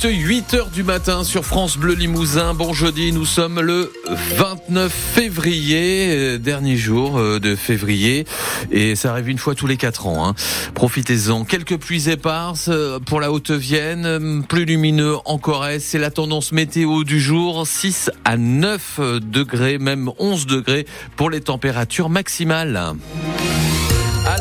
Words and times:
juste 0.00 0.18
8 0.26 0.54
heures 0.54 0.70
du 0.70 0.82
matin 0.82 1.24
sur 1.24 1.44
France 1.44 1.76
Bleu 1.76 1.94
Limousin. 1.94 2.54
Bon 2.54 2.72
jeudi, 2.72 3.12
nous 3.12 3.26
sommes 3.26 3.60
le 3.60 3.92
29 4.36 4.92
février, 4.92 6.08
euh, 6.10 6.38
dernier 6.38 6.76
jour 6.76 7.18
euh, 7.18 7.38
de 7.38 7.54
février. 7.54 8.24
Et 8.70 8.94
ça 8.94 9.10
arrive 9.10 9.28
une 9.28 9.38
fois 9.38 9.54
tous 9.54 9.66
les 9.66 9.76
4 9.76 10.06
ans. 10.06 10.26
Hein. 10.26 10.34
Profitez-en. 10.74 11.44
Quelques 11.44 11.76
pluies 11.76 12.08
éparses 12.08 12.68
euh, 12.68 12.98
pour 12.98 13.20
la 13.20 13.30
Haute-Vienne, 13.30 14.44
plus 14.48 14.64
lumineux 14.64 15.16
en 15.24 15.38
Corrèze. 15.38 15.84
C'est 15.84 15.98
la 15.98 16.10
tendance 16.10 16.52
météo 16.52 17.04
du 17.04 17.20
jour. 17.20 17.66
6 17.66 18.10
à 18.24 18.36
9 18.36 19.00
degrés, 19.20 19.78
même 19.78 20.10
11 20.18 20.46
degrés 20.46 20.86
pour 21.16 21.30
les 21.30 21.40
températures 21.40 22.08
maximales. 22.08 22.94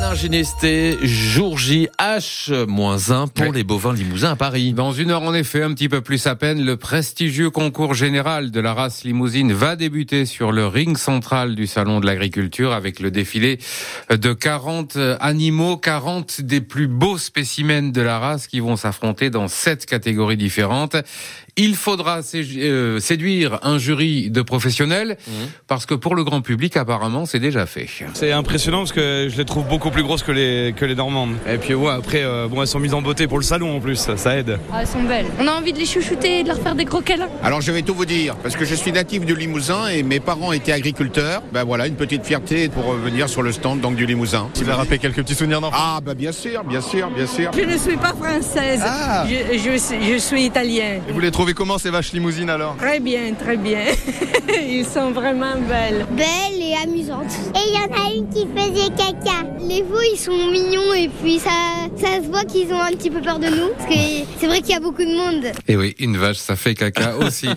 Alain 0.10 0.18
Ginesté, 0.18 0.98
jour 1.04 1.60
J 1.60 1.88
H-1 2.00 3.30
pour 3.30 3.54
les 3.54 3.63
bovins 3.63 3.94
limousins 3.94 4.31
à 4.31 4.36
Paris. 4.36 4.73
Dans 4.73 4.91
une 4.91 5.12
heure, 5.12 5.22
en 5.22 5.36
effet, 5.36 5.62
un 5.62 5.72
petit 5.73 5.88
peu 5.88 6.02
plus 6.02 6.26
à 6.26 6.36
peine, 6.36 6.66
le 6.66 6.77
prestigieux 6.77 7.52
concours 7.52 7.94
général 7.94 8.50
de 8.50 8.59
la 8.59 8.73
race 8.73 9.03
limousine 9.03 9.53
va 9.53 9.76
débuter 9.76 10.26
sur 10.26 10.52
le 10.52 10.66
ring 10.66 10.98
central 10.98 11.53
du 11.53 11.67
Salon 11.67 12.00
de 12.00 12.08
l'Agriculture 12.08 12.73
avec 12.73 13.00
le 13.00 13.12
défilé 13.12 13.59
de 14.09 14.34
40 14.34 14.98
animaux, 15.20 15.77
40 15.77 16.41
des 16.41 16.62
plus 16.62 16.88
beaux 16.88 17.20
spécimens 17.20 17.91
de 17.91 18.02
la 18.02 18.17
race 18.17 18.48
qui 18.48 18.62
vont 18.62 18.78
s'affronter 18.78 19.30
dans 19.30 19.48
sept 19.48 19.86
catégories 19.86 20.38
différentes. 20.38 20.95
Il 21.55 21.76
faudra 21.76 22.22
euh, 22.34 23.00
séduire 23.00 23.59
un 23.64 23.78
jury 23.78 24.30
de 24.30 24.41
professionnels 24.41 25.17
mmh. 25.28 25.31
parce 25.67 25.86
que 25.86 25.94
pour 25.94 26.16
le 26.16 26.23
grand 26.23 26.41
public, 26.41 26.78
apparemment, 26.78 27.26
c'est 27.26 27.39
déjà 27.39 27.66
fait. 27.66 27.86
C'est 28.14 28.31
impressionnant 28.31 28.80
parce 28.80 28.94
que 28.94 29.28
je 29.30 29.38
les 29.38 29.44
trouve 29.44 29.67
beaucoup 29.67 29.91
plus 29.91 29.98
grosses 30.02 30.23
que 30.23 30.31
les, 30.31 30.73
que 30.76 30.85
les 30.85 30.95
Normandes. 30.95 31.35
Et 31.48 31.58
puis 31.58 31.73
ouais, 31.73 31.91
après, 31.91 32.23
euh, 32.23 32.48
bon, 32.48 32.62
elles 32.62 32.67
sont 32.67 32.80
mises 32.80 32.94
en 32.94 33.02
beauté 33.02 33.27
pour 33.27 33.38
le 33.38 33.44
salon 33.44 33.77
en 33.77 33.80
plus, 33.80 33.95
ça, 33.95 34.38
aide. 34.38 34.59
Ah, 34.72 34.81
elles 34.81 34.88
sont 34.88 35.03
belles. 35.03 35.25
On 35.39 35.48
a 35.48 35.52
envie 35.52 35.73
de 35.73 35.80
les 35.80 35.86
chouchouter 35.86 36.39
et 36.39 36.44
de 36.44 36.50
leur 36.50 36.59
faire 36.59 36.75
des 36.75 36.86
croquettes. 36.86 37.22
Alors 37.44 37.61
je 37.61 37.72
vais 37.72 37.81
tout 37.81 37.94
vous 37.94 38.05
dire, 38.05 38.36
parce 38.36 38.55
que 38.55 38.66
je 38.66 38.75
suis 38.75 38.92
natif 38.92 39.25
du 39.25 39.36
Limousin 39.36 39.88
et 39.88 40.03
mes 40.03 40.20
parents 40.20 40.52
étaient 40.52 40.72
agriculteurs. 40.72 41.42
Ben 41.52 41.64
voilà, 41.64 41.88
une 41.88 41.95
petite 41.95 42.25
fierté 42.25 42.70
pour 42.70 42.94
venir 42.94 43.30
sur 43.30 43.42
le 43.42 43.52
stand 43.52 43.81
donc 43.81 43.95
du 43.95 44.05
Limousin. 44.05 44.50
Tu 44.53 44.64
vas 44.64 44.75
rappeler 44.75 45.00
quelques 45.00 45.17
petits 45.17 45.36
souvenirs 45.36 45.61
d'enfance 45.61 45.80
Ah 45.81 46.00
bah 46.03 46.14
bien 46.14 46.31
sûr, 46.31 46.64
bien 46.64 46.81
sûr, 46.81 47.09
bien 47.09 47.27
sûr. 47.27 47.52
Je 47.55 47.61
ne 47.61 47.77
suis 47.77 47.97
pas 47.97 48.14
française, 48.14 48.81
ah. 48.83 49.25
je, 49.27 49.58
je, 49.58 50.14
je, 50.14 50.17
suis 50.17 50.45
italien. 50.45 51.00
Et 51.08 51.11
vous 51.11 51.20
les 51.20 51.31
trouvez 51.31 51.53
comment 51.53 51.77
ces 51.77 51.89
vaches 51.89 52.11
limousines 52.14 52.50
alors? 52.50 52.75
Très 52.77 53.00
bien, 53.00 53.33
très 53.39 53.58
bien. 53.58 53.80
Ils 54.50 54.86
sont 54.86 55.11
vraiment 55.11 55.55
belles. 55.67 56.05
Belles 56.11 56.61
et 56.61 56.75
amusantes. 56.83 57.33
Et 57.55 57.59
il 57.67 57.73
y 57.73 57.77
en 57.77 57.95
a 57.95 58.14
une 58.14 58.30
qui 58.30 58.47
faisait 58.55 58.89
caca. 58.89 59.47
Les 59.61 59.83
ils 59.98 60.18
sont 60.18 60.48
mignons 60.52 60.94
et 60.94 61.09
puis 61.09 61.40
ça, 61.40 61.89
ça 62.00 62.22
se 62.23 62.28
voit 62.28 62.45
qu'ils 62.45 62.72
ont 62.72 62.81
un 62.81 62.92
petit 62.92 63.09
peu 63.09 63.22
peur 63.22 63.39
de 63.39 63.47
nous. 63.47 63.69
Parce 63.78 63.89
que 63.89 64.00
c'est 64.39 64.47
vrai 64.47 64.61
qu'il 64.61 64.72
y 64.72 64.75
a 64.75 64.80
beaucoup 64.80 65.03
de 65.03 65.16
monde. 65.16 65.52
Et 65.67 65.75
oui, 65.75 65.95
une 66.00 66.17
vache, 66.17 66.38
ça 66.38 66.55
fait 66.55 66.73
caca 66.73 67.17
aussi. 67.22 67.50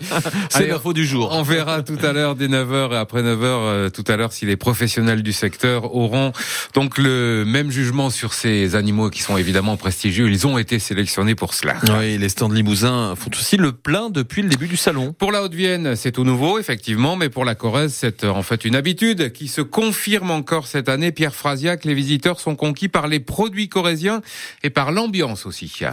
c'est 0.49 0.67
l'info 0.67 0.93
du 0.93 1.05
jour. 1.05 1.29
On 1.31 1.43
verra 1.43 1.81
tout 1.81 1.97
à 2.03 2.11
l'heure 2.11 2.35
dès 2.35 2.47
9h 2.47 2.91
et 2.91 2.97
après 2.97 3.21
9h 3.21 3.37
euh, 3.43 3.89
tout 3.89 4.03
à 4.07 4.17
l'heure 4.17 4.33
si 4.33 4.45
les 4.45 4.57
professionnels 4.57 5.23
du 5.23 5.33
secteur 5.33 5.95
auront 5.95 6.33
donc 6.73 6.97
le 6.97 7.43
même 7.45 7.71
jugement 7.71 8.09
sur 8.09 8.33
ces 8.33 8.75
animaux 8.75 9.09
qui 9.09 9.21
sont 9.21 9.37
évidemment 9.37 9.77
prestigieux. 9.77 10.29
Ils 10.29 10.45
ont 10.45 10.57
été 10.57 10.79
sélectionnés 10.79 11.35
pour 11.35 11.53
cela. 11.53 11.75
Oui, 11.97 12.17
les 12.17 12.29
stands 12.29 12.49
Limousin 12.49 13.15
font 13.15 13.31
aussi 13.33 13.57
le 13.57 13.71
plein 13.71 14.09
depuis 14.09 14.41
le 14.41 14.49
début 14.49 14.67
du 14.67 14.77
salon. 14.77 15.13
Pour 15.13 15.31
la 15.31 15.43
Haute-Vienne, 15.43 15.95
c'est 15.95 16.11
tout 16.11 16.23
nouveau, 16.23 16.59
effectivement, 16.59 17.15
mais 17.15 17.29
pour 17.29 17.45
la 17.45 17.55
Corrèze, 17.55 17.93
c'est 17.93 18.23
euh, 18.23 18.29
en 18.29 18.43
fait 18.43 18.65
une 18.65 18.75
habitude 18.75 19.31
qui 19.31 19.47
se 19.47 19.61
confirme 19.61 20.31
encore 20.31 20.67
cette 20.67 20.89
année. 20.89 21.11
Pierre 21.11 21.35
Frasiac, 21.35 21.85
les 21.85 21.93
visiteurs 21.93 22.39
sont 22.39 22.55
conquis 22.55 22.89
par 22.89 23.07
les 23.07 23.19
produits 23.19 23.69
corésiens 23.69 24.21
et 24.63 24.69
par 24.69 24.91
l'ambiance 24.91 25.45
aussi. 25.45 25.71
C'est 25.77 25.85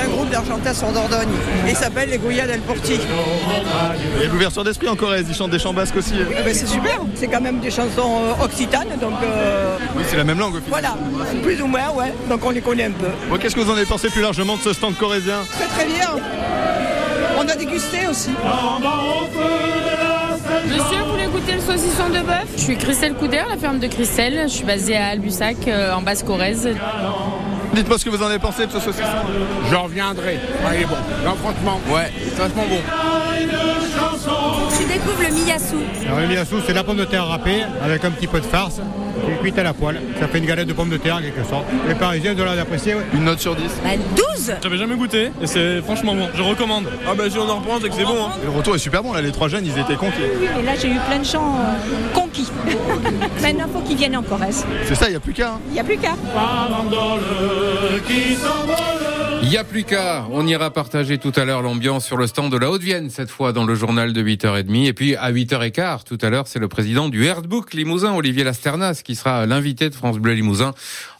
un 0.00 0.08
groupe 0.08 0.30
d'Argentas 0.30 0.82
en 0.86 0.92
Dordogne. 0.92 1.28
Il 1.68 1.76
s'appelle 1.76 2.10
les 2.10 2.18
Goya 2.18 2.46
del 2.46 2.60
Porti. 2.60 2.98
Il 4.16 4.22
y 4.22 4.24
a 4.24 4.28
l'ouverture 4.28 4.64
d'esprit 4.64 4.88
en 4.88 4.96
Corrèze, 4.96 5.26
ils 5.28 5.34
chantent 5.34 5.50
des 5.50 5.58
chants 5.58 5.74
basques 5.74 5.96
aussi. 5.96 6.14
Eh 6.18 6.42
ben, 6.42 6.54
c'est 6.54 6.66
super, 6.66 7.00
c'est 7.14 7.28
quand 7.28 7.40
même 7.40 7.60
des 7.60 7.70
chansons 7.70 8.20
euh, 8.22 8.44
occitanes, 8.44 8.88
donc... 9.00 9.14
Euh, 9.22 9.78
oui, 9.96 10.04
c'est 10.08 10.16
la 10.16 10.24
même 10.24 10.38
langue. 10.38 10.60
Voilà, 10.68 10.96
plus 11.42 11.60
ou 11.62 11.66
moins, 11.66 11.90
ouais, 11.90 12.12
donc 12.28 12.44
on 12.44 12.50
les 12.50 12.60
connaît 12.60 12.84
un 12.84 12.92
peu. 12.92 13.08
Qu'est-ce 13.38 13.54
que 13.54 13.60
vous 13.60 13.70
en 13.70 13.74
avez 13.76 13.86
pensé 13.86 14.08
plus 14.10 14.22
largement 14.22 14.56
de 14.56 14.62
ce 14.62 14.72
stand 14.72 14.96
corrézien? 14.96 15.44
Très 15.50 15.66
très 15.66 15.86
bien. 15.86 16.10
On 17.38 17.46
a 17.48 17.54
dégusté 17.54 18.06
aussi. 18.10 18.30
Goûter 21.46 21.58
le 21.58 21.60
saucisson 21.60 22.08
de 22.08 22.26
bœuf? 22.26 22.48
Je 22.56 22.60
suis 22.60 22.76
Christelle 22.76 23.14
Couder, 23.14 23.42
la 23.48 23.56
ferme 23.56 23.78
de 23.78 23.86
Christelle. 23.86 24.48
Je 24.48 24.52
suis 24.52 24.64
basée 24.64 24.96
à 24.96 25.08
Albussac, 25.08 25.56
euh, 25.68 25.92
en 25.92 26.02
Basse-Corrèze. 26.02 26.68
Dites-moi 27.72 27.98
ce 27.98 28.04
que 28.04 28.10
vous 28.10 28.20
en 28.20 28.26
avez 28.26 28.40
pensé 28.40 28.66
de 28.66 28.72
ce 28.72 28.80
saucisson. 28.80 29.06
J'en 29.70 29.84
reviendrai. 29.84 30.40
il 30.74 30.82
est 30.82 30.86
bon. 30.86 30.96
Non, 31.24 31.36
franchement, 31.36 31.80
ouais, 31.88 32.10
c'est 32.30 32.38
vachement 32.38 32.64
bon. 32.68 32.80
Tu 34.96 35.02
découvres 35.02 35.28
le 35.28 35.34
miyasu. 35.34 35.76
Alors, 36.06 36.20
le 36.20 36.26
miyasu, 36.26 36.54
c'est 36.66 36.72
la 36.72 36.82
pomme 36.82 36.96
de 36.96 37.04
terre 37.04 37.26
râpée 37.26 37.62
avec 37.82 38.02
un 38.04 38.10
petit 38.10 38.26
peu 38.26 38.40
de 38.40 38.46
farce 38.46 38.76
qui 38.76 39.30
est 39.30 39.36
cuite 39.36 39.58
à 39.58 39.62
la 39.62 39.74
poêle. 39.74 40.00
Ça 40.18 40.26
fait 40.26 40.38
une 40.38 40.46
galette 40.46 40.68
de 40.68 40.72
pommes 40.72 40.88
de 40.88 40.96
terre 40.96 41.16
en 41.16 41.20
quelque 41.20 41.44
sorte. 41.44 41.66
Les 41.86 41.94
Parisiens 41.94 42.34
de 42.34 42.42
l'apprécier. 42.42 42.94
Ouais. 42.94 43.02
Une 43.12 43.24
note 43.24 43.40
sur 43.40 43.54
10 43.54 43.62
12 43.62 44.46
bah, 44.48 44.54
J'avais 44.62 44.78
jamais 44.78 44.96
goûté 44.96 45.30
et 45.42 45.46
c'est 45.46 45.82
franchement 45.82 46.14
bon. 46.14 46.28
Je 46.34 46.42
recommande. 46.42 46.86
Ah 47.06 47.14
bah 47.14 47.28
si 47.28 47.36
on 47.38 47.48
en 47.48 47.56
reprend, 47.56 47.78
c'est 47.80 47.90
que 47.90 47.94
c'est 47.94 48.04
bon. 48.04 48.24
Hein. 48.24 48.30
le 48.42 48.50
retour 48.50 48.74
est 48.74 48.78
super 48.78 49.02
bon 49.02 49.12
là. 49.12 49.20
Les 49.20 49.32
trois 49.32 49.48
jeunes, 49.48 49.66
ils 49.66 49.78
étaient 49.78 49.96
conquis. 49.96 50.16
Oui, 50.40 50.48
mais 50.56 50.62
là 50.62 50.72
j'ai 50.80 50.88
eu 50.88 50.98
plein 51.08 51.18
de 51.18 51.24
gens 51.24 51.56
euh, 51.56 52.14
conquis. 52.14 52.50
Maintenant, 53.42 53.64
il 53.68 53.72
faut 53.72 53.80
qu'ils 53.80 53.96
viennent 53.96 54.16
en 54.16 54.22
Corrèze. 54.22 54.64
C'est 54.86 54.94
ça, 54.94 55.08
il 55.08 55.10
n'y 55.10 55.16
a 55.16 55.20
plus 55.20 55.34
qu'à. 55.34 55.50
Hein. 55.50 55.60
Il 55.68 55.74
n'y 55.74 55.80
a 55.80 55.84
plus 55.84 55.98
qu'à. 55.98 56.12
Il 59.42 59.50
n'y 59.50 59.56
a 59.56 59.64
plus 59.64 59.84
qu'à. 59.84 60.26
On 60.30 60.46
ira 60.46 60.70
partager 60.70 61.18
tout 61.18 61.32
à 61.36 61.44
l'heure 61.44 61.62
l'ambiance 61.62 62.04
sur 62.04 62.16
le 62.16 62.26
stand 62.26 62.50
de 62.50 62.56
la 62.56 62.70
Haute-Vienne, 62.70 63.10
cette 63.10 63.30
fois 63.30 63.52
dans 63.52 63.64
le 63.64 63.74
journal 63.74 64.12
de 64.12 64.22
8h30. 64.22 64.86
Et 64.86 64.92
puis 64.92 65.14
à 65.16 65.30
8h15, 65.30 66.04
tout 66.04 66.18
à 66.20 66.30
l'heure, 66.30 66.48
c'est 66.48 66.58
le 66.58 66.68
président 66.68 67.08
du 67.08 67.24
Herdbook 67.24 67.72
Limousin, 67.72 68.14
Olivier 68.14 68.44
Lasternas, 68.44 69.02
qui 69.04 69.14
sera 69.14 69.46
l'invité 69.46 69.88
de 69.88 69.94
France 69.94 70.18
Bleu 70.18 70.32
Limousin 70.32 70.72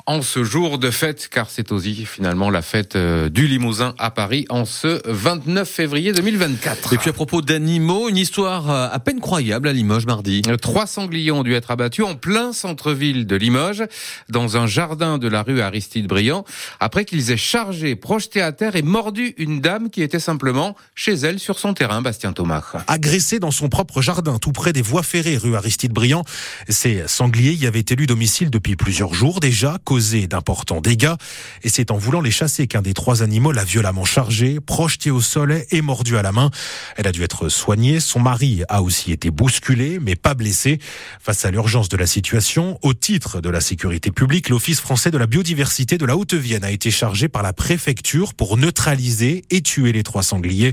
en 0.06 0.22
ce 0.22 0.44
jour 0.44 0.78
de 0.78 0.92
fête, 0.92 1.28
car 1.28 1.50
c'est 1.50 1.72
aussi 1.72 2.06
finalement 2.06 2.48
la 2.48 2.62
fête 2.62 2.94
euh, 2.94 3.28
du 3.28 3.48
Limousin 3.48 3.92
à 3.98 4.12
Paris 4.12 4.46
en 4.50 4.64
ce 4.64 5.02
29 5.04 5.68
février 5.68 6.12
2024. 6.12 6.92
Et 6.92 6.98
puis 6.98 7.10
à 7.10 7.12
propos 7.12 7.42
d'animaux, 7.42 8.08
une 8.08 8.16
histoire 8.16 8.70
euh, 8.70 8.88
à 8.90 9.00
peine 9.00 9.18
croyable 9.18 9.66
à 9.66 9.72
Limoges 9.72 10.06
mardi. 10.06 10.42
Trois 10.62 10.86
sangliers 10.86 11.32
ont 11.32 11.42
dû 11.42 11.54
être 11.54 11.72
abattus 11.72 12.04
en 12.04 12.14
plein 12.14 12.52
centre-ville 12.52 13.26
de 13.26 13.34
Limoges, 13.34 13.82
dans 14.28 14.56
un 14.56 14.68
jardin 14.68 15.18
de 15.18 15.26
la 15.26 15.42
rue 15.42 15.60
Aristide 15.60 16.06
Briand, 16.06 16.44
après 16.78 17.04
qu'ils 17.04 17.32
aient 17.32 17.36
chargé, 17.36 17.96
projeté 17.96 18.40
à 18.40 18.52
terre 18.52 18.76
et 18.76 18.82
mordu 18.82 19.34
une 19.38 19.60
dame 19.60 19.90
qui 19.90 20.02
était 20.02 20.20
simplement 20.20 20.76
chez 20.94 21.14
elle 21.14 21.40
sur 21.40 21.58
son 21.58 21.74
terrain, 21.74 22.00
Bastien 22.00 22.32
Thomas. 22.32 22.62
Agressé 22.86 23.40
dans 23.40 23.50
son 23.50 23.68
propre 23.68 24.02
jardin, 24.02 24.38
tout 24.38 24.52
près 24.52 24.72
des 24.72 24.82
voies 24.82 25.02
ferrées 25.02 25.36
rue 25.36 25.56
Aristide 25.56 25.92
Briand, 25.92 26.24
ces 26.68 27.08
sangliers 27.08 27.54
y 27.54 27.66
avaient 27.66 27.84
élu 27.90 28.06
domicile 28.06 28.50
depuis 28.50 28.76
plusieurs 28.76 29.12
jours 29.12 29.40
déjà, 29.40 29.78
d'importants 30.00 30.80
dégâts. 30.80 31.14
Et 31.62 31.68
c'est 31.68 31.90
en 31.90 31.96
voulant 31.96 32.20
les 32.20 32.30
chasser 32.30 32.66
qu'un 32.66 32.82
des 32.82 32.94
trois 32.94 33.22
animaux 33.22 33.52
l'a 33.52 33.64
violemment 33.64 34.04
chargé, 34.04 34.60
projeté 34.60 35.10
au 35.10 35.20
sol 35.20 35.62
et 35.70 35.82
mordu 35.82 36.16
à 36.16 36.22
la 36.22 36.32
main. 36.32 36.50
Elle 36.96 37.06
a 37.06 37.12
dû 37.12 37.22
être 37.22 37.48
soignée. 37.48 38.00
Son 38.00 38.20
mari 38.20 38.62
a 38.68 38.82
aussi 38.82 39.12
été 39.12 39.30
bousculé, 39.30 39.98
mais 40.00 40.16
pas 40.16 40.34
blessé. 40.34 40.78
Face 41.20 41.44
à 41.44 41.50
l'urgence 41.50 41.88
de 41.88 41.96
la 41.96 42.06
situation, 42.06 42.78
au 42.82 42.94
titre 42.94 43.40
de 43.40 43.48
la 43.48 43.60
sécurité 43.60 44.10
publique, 44.10 44.48
l'Office 44.48 44.80
français 44.80 45.10
de 45.10 45.18
la 45.18 45.26
biodiversité 45.26 45.98
de 45.98 46.06
la 46.06 46.16
Haute-Vienne 46.16 46.64
a 46.64 46.70
été 46.70 46.90
chargé 46.90 47.28
par 47.28 47.42
la 47.42 47.52
préfecture 47.52 48.34
pour 48.34 48.56
neutraliser 48.56 49.44
et 49.50 49.62
tuer 49.62 49.92
les 49.92 50.02
trois 50.02 50.22
sangliers. 50.22 50.72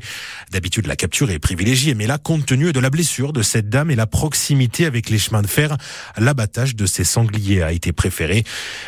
D'habitude, 0.51 0.87
la 0.87 0.95
capture 0.95 1.31
est 1.31 1.39
privilégiée, 1.39 1.93
mais 1.93 2.07
là, 2.07 2.17
compte 2.17 2.45
tenu 2.45 2.71
de 2.71 2.79
la 2.79 2.89
blessure 2.89 3.33
de 3.33 3.41
cette 3.41 3.69
dame 3.69 3.91
et 3.91 3.95
la 3.95 4.07
proximité 4.07 4.85
avec 4.85 5.09
les 5.09 5.17
chemins 5.17 5.41
de 5.41 5.47
fer, 5.47 5.77
l'abattage 6.17 6.75
de 6.75 6.85
ces 6.85 7.03
sangliers 7.03 7.61
a 7.61 7.71
été 7.71 7.91
préféré. 7.91 8.43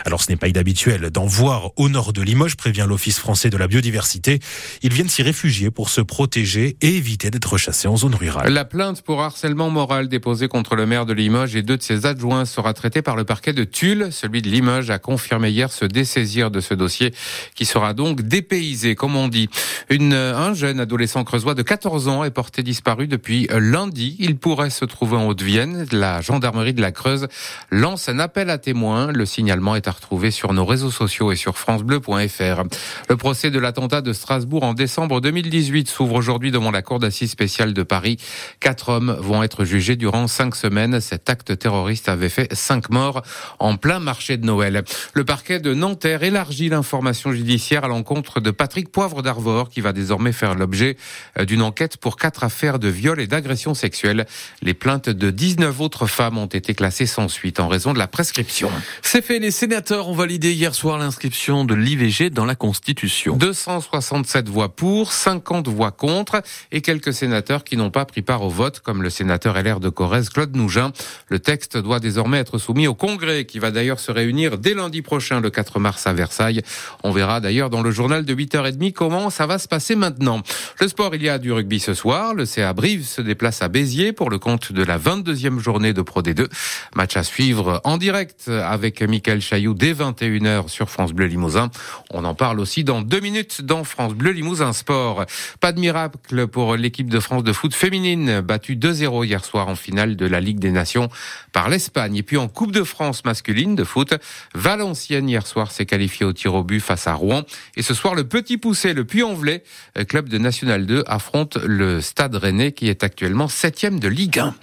Alors, 0.06 0.22
ce 0.26 0.32
n'est 0.32 0.38
pas 0.38 0.48
inhabituel 0.48 1.12
d'en 1.12 1.28
voir 1.28 1.70
au 1.76 1.88
nord 1.88 2.12
de 2.12 2.24
Limoges, 2.24 2.56
prévient 2.56 2.88
l'Office 2.90 3.20
français 3.20 3.52
de 3.52 3.58
la 3.58 3.68
biodiversité. 3.68 4.40
Ils 4.82 4.92
viennent 4.92 5.08
s'y 5.08 5.22
réfugier 5.22 5.70
pour 5.70 5.90
se 5.90 6.02
protéger 6.02 6.78
et 6.82 6.96
éviter 6.96 7.30
d'être 7.30 7.60
chassés 7.60 7.88
en 7.88 7.96
zone 7.96 8.16
rurale. 8.16 8.52
La 8.52 8.66
plainte 8.66 9.04
pour 9.04 9.22
harcèlement 9.22 9.70
moral 9.70 10.08
déposée 10.08 10.48
contre 10.48 10.76
le 10.76 10.88
maire 10.88 11.06
de 11.06 11.14
Limoges 11.14 11.56
et 11.56 11.62
deux 11.62 11.78
de 11.78 11.84
ses 11.84 12.08
adjoints 12.08 12.46
sera 12.46 12.74
traitée 12.74 13.04
par 13.04 13.16
le 13.16 13.24
parquet 13.24 13.54
de 13.54 13.64
Tulle. 13.64 14.08
Celui 14.12 14.42
de 14.42 14.50
Limoges 14.50 14.90
a 14.90 14.98
confirmé 14.98 15.52
hier 15.52 15.72
se 15.72 15.86
dessaisir 15.86 16.50
de 16.50 16.60
ce 16.60 16.74
dossier 16.74 17.14
qui 17.54 17.66
sera 17.66 17.94
donc 17.94 18.24
dépaysé, 18.24 18.96
comme 18.96 19.16
on 19.16 19.28
dit. 19.28 19.48
Un 19.92 20.56
jeune 20.56 20.80
adolescent 20.80 21.24
creusois 21.24 21.54
de 21.54 21.62
14 21.62 22.08
ans 22.08 22.24
est 22.24 22.32
porté 22.32 22.64
disparu 22.64 23.06
depuis 23.06 23.48
lundi. 23.52 24.16
Il 24.18 24.38
pourrait 24.38 24.72
se 24.72 24.86
trouver 24.86 25.18
en 25.18 25.28
Haute-Vienne. 25.28 25.86
La 25.92 26.22
gendarmerie 26.22 26.74
de 26.74 26.82
la 26.82 26.92
Creuse 26.92 27.28
lance 27.70 28.10
un 28.10 28.18
appel 28.18 28.50
à 28.50 28.58
témoins. 28.58 29.12
Le 29.12 29.28
signalement 29.28 29.76
est 29.76 29.88
à 29.88 29.92
retrouver 29.92 30.15
sur 30.32 30.54
nos 30.54 30.66
réseaux 30.66 30.92
sociaux 30.92 31.32
et 31.32 31.36
sur 31.36 31.58
francebleu.fr. 31.58 32.64
Le 33.10 33.18
procès 33.18 33.52
de 33.52 33.60
l'attentat 33.60 34.02
de 34.02 34.14
Strasbourg 34.14 34.64
en 34.64 34.74
décembre 34.74 35.22
2018 35.22 35.88
s'ouvre 35.88 36.16
aujourd'hui 36.16 36.52
devant 36.52 36.72
la 36.72 36.82
Cour 36.82 37.00
d'assises 37.00 37.32
spéciale 37.32 37.74
de 37.74 37.84
Paris. 37.84 38.18
Quatre 38.60 38.90
hommes 38.90 39.16
vont 39.20 39.44
être 39.44 39.66
jugés 39.66 39.96
durant 39.96 40.28
cinq 40.28 40.56
semaines. 40.56 41.02
Cet 41.02 41.30
acte 41.30 41.58
terroriste 41.58 42.10
avait 42.10 42.30
fait 42.30 42.54
cinq 42.56 42.90
morts 42.90 43.22
en 43.60 43.78
plein 43.78 44.00
marché 44.00 44.38
de 44.38 44.46
Noël. 44.46 44.84
Le 45.14 45.26
parquet 45.26 45.60
de 45.60 45.74
Nanterre 45.74 46.24
élargit 46.24 46.70
l'information 46.70 47.32
judiciaire 47.32 47.84
à 47.84 47.88
l'encontre 47.88 48.40
de 48.40 48.52
Patrick 48.52 48.90
Poivre 48.90 49.22
d'Arvor 49.22 49.70
qui 49.70 49.82
va 49.82 49.92
désormais 49.92 50.32
faire 50.32 50.56
l'objet 50.56 50.98
d'une 51.40 51.62
enquête 51.62 51.98
pour 51.98 52.16
quatre 52.16 52.44
affaires 52.44 52.80
de 52.80 52.88
viol 52.88 53.20
et 53.20 53.28
d'agression 53.28 53.74
sexuelle. 53.74 54.26
Les 54.62 54.74
plaintes 54.74 55.10
de 55.10 55.30
19 55.30 55.82
autres 55.82 56.08
femmes 56.08 56.38
ont 56.38 56.46
été 56.46 56.74
classées 56.74 57.06
sans 57.06 57.28
suite 57.28 57.60
en 57.60 57.68
raison 57.68 57.94
de 57.94 58.00
la 58.00 58.08
prescription. 58.08 58.72
C'est 59.02 59.24
fait, 59.24 59.40
les 59.40 59.52
sénateurs 59.52 60.05
ont 60.08 60.14
validé 60.14 60.52
hier 60.52 60.76
soir 60.76 60.98
l'inscription 60.98 61.66
de 61.66 61.74
l'IVG 61.74 62.30
dans 62.30 62.46
la 62.46 62.56
Constitution. 62.56 63.36
267 63.38 64.50
voix 64.50 64.70
pour, 64.70 65.12
50 65.12 65.68
voix 65.68 65.92
contre 65.92 66.42
et 66.72 66.82
quelques 66.82 67.14
sénateurs 67.14 67.64
qui 67.64 67.78
n'ont 67.78 67.90
pas 67.90 68.06
pris 68.06 68.22
part 68.22 68.42
au 68.42 68.50
vote, 68.50 68.80
comme 68.80 69.02
le 69.02 69.10
sénateur 69.10 69.56
LR 69.62 69.80
de 69.80 69.90
Corrèze, 69.90 70.30
Claude 70.30 70.56
Nougin. 70.56 70.92
Le 71.30 71.40
texte 71.40 71.78
doit 71.78 72.00
désormais 72.00 72.40
être 72.40 72.58
soumis 72.58 72.88
au 72.88 72.94
Congrès, 72.94 73.46
qui 73.46 73.60
va 73.60 73.72
d'ailleurs 73.72 74.00
se 74.00 74.12
réunir 74.12 74.58
dès 74.58 74.74
lundi 74.74 75.02
prochain, 75.02 75.40
le 75.40 75.50
4 75.50 75.80
mars 75.80 76.06
à 76.08 76.14
Versailles. 76.14 76.62
On 77.04 77.12
verra 77.12 77.40
d'ailleurs 77.40 77.70
dans 77.70 77.82
le 77.82 77.92
journal 77.92 78.26
de 78.26 78.36
8h30 78.36 78.94
comment 78.94 79.30
ça 79.30 79.48
va 79.48 79.60
se 79.60 79.68
passer 79.68 79.96
maintenant. 79.96 80.42
Le 80.80 80.88
sport, 80.88 81.16
il 81.16 81.24
y 81.24 81.30
a 81.30 81.40
du 81.40 81.52
rugby 81.52 81.80
ce 81.80 81.94
soir. 81.94 82.34
Le 82.34 82.46
CA 82.46 82.74
Brive 82.74 83.06
se 83.06 83.22
déplace 83.22 83.62
à 83.62 83.70
Béziers 83.70 84.14
pour 84.14 84.30
le 84.30 84.40
compte 84.40 84.72
de 84.72 84.84
la 84.84 84.98
22e 84.98 85.60
journée 85.60 85.94
de 85.94 86.02
Pro 86.02 86.22
D2. 86.22 86.48
Match 86.96 87.18
à 87.18 87.24
suivre 87.24 87.82
en 87.84 87.98
direct 87.98 88.50
avec 88.50 89.02
Michael 89.02 89.42
Chailloux 89.42 89.74
dès 89.86 89.94
21h 89.94 90.68
sur 90.68 90.90
France 90.90 91.14
Bleu 91.14 91.28
Limousin. 91.28 91.70
On 92.10 92.26
en 92.26 92.34
parle 92.34 92.60
aussi 92.60 92.84
dans 92.84 93.04
deux 93.04 93.20
minutes 93.20 93.62
dans 93.62 93.84
France 93.84 94.16
Bleu 94.16 94.32
Limousin 94.32 94.74
Sport. 94.74 95.26
Pas 95.60 95.74
de 95.74 95.80
miracle 95.80 96.48
pour 96.48 96.76
l'équipe 96.76 97.08
de 97.08 97.20
France 97.20 97.44
de 97.44 97.54
foot 97.54 97.72
féminine, 97.72 98.42
battue 98.42 98.78
2-0 98.78 99.26
hier 99.26 99.46
soir 99.46 99.68
en 99.68 99.76
finale 99.76 100.16
de 100.16 100.26
la 100.26 100.42
Ligue 100.42 100.58
des 100.58 100.72
Nations 100.72 101.10
par 101.52 101.70
l'Espagne. 101.70 102.16
Et 102.16 102.24
puis 102.24 102.38
en 102.38 102.48
Coupe 102.48 102.72
de 102.72 102.84
France 102.84 103.26
masculine 103.26 103.76
de 103.76 103.84
foot, 103.84 104.16
Valenciennes 104.56 105.30
hier 105.30 105.46
soir 105.46 105.72
s'est 105.72 105.86
qualifiée 105.86 106.26
au 106.26 106.34
tir 106.34 106.56
au 106.56 106.64
but 106.64 106.80
face 106.80 107.06
à 107.06 107.14
Rouen. 107.14 107.44
Et 107.76 107.84
ce 107.84 107.94
soir, 107.94 108.16
le 108.16 108.24
petit 108.24 108.58
poussé, 108.58 108.96
le 108.96 109.06
Puy-en-Velay, 109.06 109.62
club 110.08 110.30
de 110.30 110.40
National 110.40 110.88
2, 110.88 111.04
affronte 111.06 111.58
le 111.58 112.02
Stade 112.02 112.34
Rennais 112.34 112.72
qui 112.72 112.88
est 112.88 113.04
actuellement 113.04 113.48
septième 113.48 114.00
de 114.00 114.08
Ligue 114.08 114.40
1. 114.40 114.56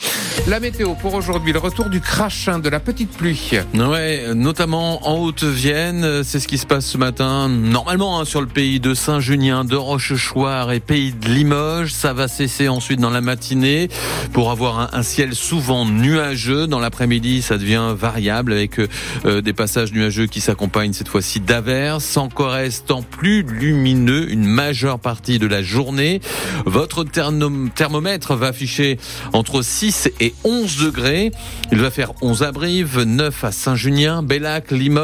La 0.48 0.58
météo 0.58 0.94
pour 0.94 1.14
aujourd'hui, 1.14 1.52
le 1.52 1.60
retour 1.60 1.90
du 1.90 2.00
crachin, 2.00 2.58
de 2.58 2.68
la 2.68 2.80
petite 2.80 3.10
pluie. 3.16 3.52
Ouais, 3.74 4.34
notamment 4.34 5.06
en 5.06 5.11
Haute-Vienne, 5.18 6.22
c'est 6.24 6.40
ce 6.40 6.48
qui 6.48 6.58
se 6.58 6.66
passe 6.66 6.86
ce 6.86 6.98
matin. 6.98 7.48
Normalement, 7.48 8.20
hein, 8.20 8.24
sur 8.24 8.40
le 8.40 8.46
pays 8.46 8.80
de 8.80 8.94
Saint-Junien, 8.94 9.64
de 9.64 9.76
Rochechouart 9.76 10.72
et 10.72 10.80
pays 10.80 11.12
de 11.12 11.28
Limoges, 11.28 11.92
ça 11.92 12.12
va 12.12 12.28
cesser 12.28 12.68
ensuite 12.68 13.00
dans 13.00 13.10
la 13.10 13.20
matinée 13.20 13.88
pour 14.32 14.50
avoir 14.50 14.78
un, 14.78 14.88
un 14.92 15.02
ciel 15.02 15.34
souvent 15.34 15.84
nuageux. 15.84 16.66
Dans 16.66 16.80
l'après-midi, 16.80 17.42
ça 17.42 17.58
devient 17.58 17.94
variable 17.96 18.52
avec 18.52 18.78
euh, 18.78 19.40
des 19.40 19.52
passages 19.52 19.92
nuageux 19.92 20.26
qui 20.26 20.40
s'accompagnent 20.40 20.92
cette 20.92 21.08
fois-ci 21.08 21.40
d'averses. 21.40 22.16
Encore 22.16 22.52
restant 22.52 23.02
plus 23.02 23.42
lumineux 23.42 24.30
une 24.30 24.44
majeure 24.44 24.98
partie 24.98 25.38
de 25.38 25.46
la 25.46 25.62
journée. 25.62 26.20
Votre 26.64 27.04
thermomètre 27.04 28.34
va 28.34 28.48
afficher 28.48 28.98
entre 29.32 29.62
6 29.62 30.10
et 30.20 30.34
11 30.44 30.84
degrés. 30.84 31.32
Il 31.70 31.78
va 31.78 31.90
faire 31.90 32.12
11 32.22 32.42
à 32.42 32.52
Brive, 32.52 33.02
9 33.02 33.44
à 33.44 33.52
Saint-Junien, 33.52 34.22
Bellac, 34.22 34.70
Limoges, 34.70 35.01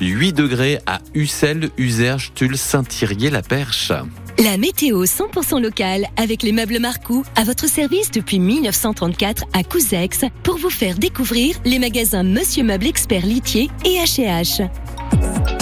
8 0.00 0.32
degrés 0.32 0.78
à 0.86 1.00
Ussel, 1.14 1.70
Userge, 1.78 2.32
Tulle, 2.34 2.58
Saint-Thirier, 2.58 3.30
La 3.30 3.42
Perche. 3.42 3.92
La 4.38 4.56
météo 4.56 5.04
100% 5.04 5.62
locale 5.62 6.06
avec 6.16 6.42
les 6.42 6.52
meubles 6.52 6.80
Marcou 6.80 7.24
à 7.36 7.44
votre 7.44 7.68
service 7.68 8.10
depuis 8.10 8.40
1934 8.40 9.44
à 9.52 9.62
Couzex 9.62 10.24
pour 10.42 10.58
vous 10.58 10.70
faire 10.70 10.96
découvrir 10.96 11.56
les 11.64 11.78
magasins 11.78 12.24
Monsieur 12.24 12.64
Meuble 12.64 12.86
Expert 12.86 13.24
Litier 13.24 13.70
et 13.84 13.98
H&H. 13.98 14.68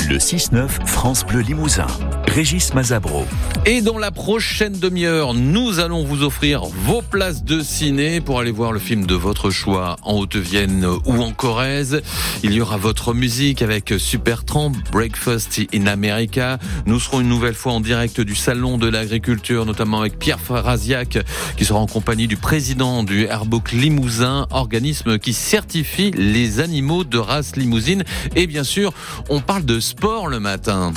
Le 0.08 0.16
6-9 0.16 0.68
France 0.86 1.24
Bleu 1.26 1.40
Limousin. 1.40 1.86
Régis 2.32 2.72
Mazabro. 2.72 3.26
Et 3.66 3.82
dans 3.82 3.98
la 3.98 4.10
prochaine 4.10 4.72
demi-heure, 4.72 5.34
nous 5.34 5.80
allons 5.80 6.02
vous 6.02 6.22
offrir 6.22 6.62
vos 6.62 7.02
places 7.02 7.44
de 7.44 7.60
ciné 7.60 8.22
pour 8.22 8.40
aller 8.40 8.50
voir 8.50 8.72
le 8.72 8.78
film 8.78 9.04
de 9.04 9.14
votre 9.14 9.50
choix 9.50 9.96
en 10.02 10.14
Haute-Vienne 10.14 10.86
ou 11.04 11.20
en 11.20 11.32
Corrèze. 11.32 12.00
Il 12.42 12.54
y 12.54 12.62
aura 12.62 12.78
votre 12.78 13.12
musique 13.12 13.60
avec 13.60 13.92
Supertramp, 13.98 14.72
Breakfast 14.90 15.60
in 15.74 15.86
America. 15.86 16.58
Nous 16.86 17.00
serons 17.00 17.20
une 17.20 17.28
nouvelle 17.28 17.54
fois 17.54 17.74
en 17.74 17.80
direct 17.80 18.22
du 18.22 18.34
Salon 18.34 18.78
de 18.78 18.88
l'Agriculture, 18.88 19.66
notamment 19.66 20.00
avec 20.00 20.18
Pierre 20.18 20.40
Faraziac, 20.40 21.18
qui 21.58 21.66
sera 21.66 21.80
en 21.80 21.86
compagnie 21.86 22.28
du 22.28 22.38
président 22.38 23.02
du 23.04 23.26
Airbook 23.26 23.72
Limousin, 23.72 24.46
organisme 24.50 25.18
qui 25.18 25.34
certifie 25.34 26.12
les 26.12 26.60
animaux 26.60 27.04
de 27.04 27.18
race 27.18 27.56
limousine. 27.56 28.04
Et 28.36 28.46
bien 28.46 28.64
sûr, 28.64 28.94
on 29.28 29.40
parle 29.40 29.66
de 29.66 29.80
sport 29.80 30.28
le 30.28 30.40
matin. 30.40 30.94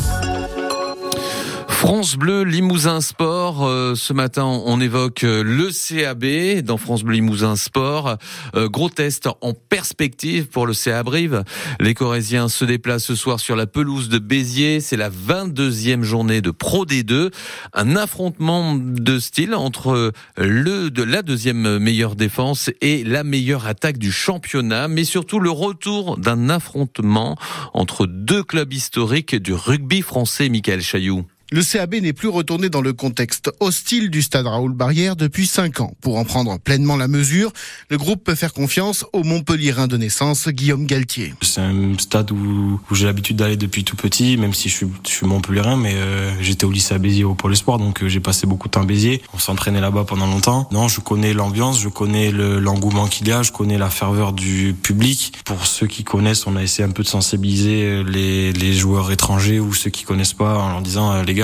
France 1.85 2.15
Bleu 2.15 2.41
Limousin 2.41 2.99
Sport. 2.99 3.63
Euh, 3.63 3.93
ce 3.93 4.11
matin, 4.11 4.45
on 4.45 4.81
évoque 4.81 5.23
euh, 5.23 5.43
le 5.43 5.69
CAB 5.69 6.63
dans 6.65 6.77
France 6.77 7.03
Bleu 7.03 7.13
Limousin 7.13 7.55
Sport. 7.55 8.17
Euh, 8.55 8.67
gros 8.67 8.89
test 8.89 9.29
en 9.41 9.53
perspective 9.53 10.47
pour 10.47 10.65
le 10.65 10.73
CA 10.73 11.03
Brive. 11.03 11.43
Les 11.79 11.93
Corésiens 11.93 12.49
se 12.49 12.65
déplacent 12.65 13.03
ce 13.03 13.13
soir 13.13 13.39
sur 13.39 13.55
la 13.55 13.67
pelouse 13.67 14.09
de 14.09 14.17
Béziers. 14.17 14.79
C'est 14.79 14.97
la 14.97 15.11
22e 15.11 16.01
journée 16.01 16.41
de 16.41 16.49
Pro 16.49 16.87
D2. 16.87 17.31
Un 17.73 17.95
affrontement 17.95 18.73
de 18.75 19.19
style 19.19 19.53
entre 19.53 20.11
le 20.37 20.89
de 20.89 21.03
la 21.03 21.21
deuxième 21.21 21.77
meilleure 21.77 22.15
défense 22.15 22.71
et 22.81 23.03
la 23.03 23.23
meilleure 23.23 23.67
attaque 23.67 23.99
du 23.99 24.11
championnat, 24.11 24.87
mais 24.87 25.03
surtout 25.03 25.39
le 25.39 25.51
retour 25.51 26.17
d'un 26.17 26.49
affrontement 26.49 27.37
entre 27.75 28.07
deux 28.07 28.41
clubs 28.41 28.73
historiques 28.73 29.35
du 29.35 29.53
rugby 29.53 30.01
français. 30.01 30.49
Michael 30.49 30.81
Chailloux. 30.81 31.27
Le 31.51 31.61
CAB 31.61 31.95
n'est 32.01 32.11
plus 32.11 32.27
retourné 32.27 32.69
dans 32.69 32.81
le 32.81 32.91
contexte 32.91 33.51
hostile 33.59 34.09
du 34.09 34.23
stade 34.23 34.47
Raoul 34.47 34.73
Barrière 34.73 35.15
depuis 35.15 35.45
5 35.45 35.79
ans. 35.79 35.93
Pour 36.01 36.17
en 36.17 36.25
prendre 36.25 36.57
pleinement 36.57 36.97
la 36.97 37.07
mesure, 37.07 37.53
le 37.91 37.99
groupe 37.99 38.23
peut 38.23 38.33
faire 38.33 38.51
confiance 38.51 39.05
au 39.13 39.23
Montpellierin 39.23 39.85
de 39.85 39.95
naissance, 39.95 40.49
Guillaume 40.49 40.87
Galtier. 40.87 41.35
C'est 41.43 41.61
un 41.61 41.99
stade 41.99 42.31
où, 42.31 42.81
où 42.89 42.95
j'ai 42.95 43.05
l'habitude 43.05 43.35
d'aller 43.35 43.57
depuis 43.57 43.83
tout 43.83 43.95
petit, 43.95 44.37
même 44.37 44.55
si 44.55 44.69
je 44.69 44.75
suis, 44.75 44.87
je 45.05 45.11
suis 45.11 45.27
Montpellierin, 45.27 45.77
mais 45.77 45.93
euh, 45.93 46.31
j'étais 46.41 46.65
au 46.65 46.71
lycée 46.71 46.95
à 46.95 46.97
Béziers 46.97 47.25
au 47.25 47.35
Pôle 47.35 47.55
Sport, 47.55 47.77
donc 47.77 48.01
euh, 48.01 48.09
j'ai 48.09 48.19
passé 48.19 48.47
beaucoup 48.47 48.67
de 48.67 48.71
temps 48.71 48.81
à 48.81 48.85
Béziers. 48.85 49.21
On 49.31 49.37
s'entraînait 49.37 49.81
là-bas 49.81 50.05
pendant 50.05 50.25
longtemps. 50.25 50.67
Non, 50.71 50.87
je 50.87 50.99
connais 50.99 51.35
l'ambiance, 51.35 51.79
je 51.79 51.89
connais 51.89 52.31
l'engouement 52.31 53.05
qu'il 53.05 53.27
y 53.27 53.31
a, 53.31 53.43
je 53.43 53.51
connais 53.51 53.77
la 53.77 53.91
ferveur 53.91 54.33
du 54.33 54.73
public. 54.73 55.33
Pour 55.45 55.67
ceux 55.67 55.85
qui 55.85 56.03
connaissent, 56.03 56.47
on 56.47 56.55
a 56.55 56.63
essayé 56.63 56.89
un 56.89 56.91
peu 56.91 57.03
de 57.03 57.07
sensibiliser 57.07 58.03
les, 58.03 58.51
les 58.51 58.73
joueurs 58.73 59.11
étrangers 59.11 59.59
ou 59.59 59.75
ceux 59.75 59.91
qui 59.91 60.05
connaissent 60.05 60.33
pas 60.33 60.57
en 60.57 60.69
leur 60.69 60.81
disant, 60.81 61.21
les 61.21 61.35
gars, 61.35 61.43